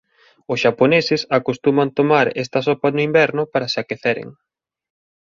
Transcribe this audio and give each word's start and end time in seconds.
Os 0.51 0.59
xaponeses 0.63 1.21
acostuman 1.39 1.89
tomar 1.97 2.27
esta 2.43 2.59
sopa 2.67 2.87
no 2.91 3.01
inverno 3.09 3.43
para 3.51 3.71
se 3.73 3.79
aqueceren. 3.83 4.29